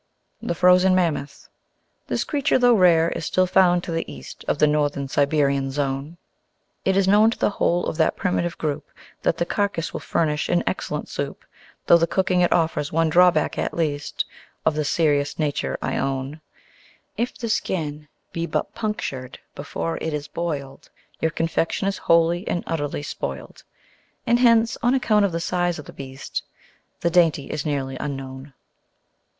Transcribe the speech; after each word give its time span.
The 0.41 0.55
Frozen 0.55 0.95
Mammoth 0.95 1.47
This 2.07 2.23
Creature, 2.23 2.57
though 2.57 2.73
rare, 2.73 3.11
is 3.11 3.23
still 3.27 3.45
found 3.45 3.83
to 3.83 3.91
the 3.91 4.11
East 4.11 4.43
Of 4.47 4.57
the 4.57 4.65
Northern 4.65 5.07
Siberian 5.07 5.69
Zone. 5.69 6.17
It 6.83 6.97
is 6.97 7.07
known 7.07 7.29
to 7.29 7.37
the 7.37 7.51
whole 7.51 7.85
of 7.85 7.97
that 7.97 8.15
primitive 8.15 8.57
group 8.57 8.89
That 9.21 9.37
the 9.37 9.45
carcass 9.45 9.93
will 9.93 9.99
furnish 9.99 10.49
an 10.49 10.63
excellent 10.65 11.07
soup, 11.07 11.45
Though 11.85 11.99
the 11.99 12.07
cooking 12.07 12.41
it 12.41 12.51
offers 12.51 12.91
one 12.91 13.09
drawback 13.11 13.59
at 13.59 13.75
least 13.75 14.25
(Of 14.65 14.75
a 14.75 14.83
serious 14.83 15.37
nature 15.37 15.77
I 15.83 15.97
own): 15.97 16.41
If 17.15 17.37
the 17.37 17.47
skin 17.47 18.07
be 18.33 18.47
but 18.47 18.73
punctured 18.73 19.37
before 19.53 19.97
it 19.97 20.13
is 20.15 20.27
boiled, 20.27 20.89
Your 21.19 21.29
confection 21.29 21.87
is 21.87 21.99
wholly 21.99 22.47
and 22.47 22.63
utterly 22.65 23.03
spoiled. 23.03 23.63
And 24.25 24.39
hence 24.39 24.79
(on 24.81 24.95
account 24.95 25.25
of 25.25 25.31
the 25.31 25.39
size 25.39 25.77
of 25.77 25.85
the 25.85 25.93
beast) 25.93 26.41
The 27.01 27.11
dainty 27.11 27.51
is 27.51 27.67
nearly 27.67 27.97
unknown. 27.99 28.55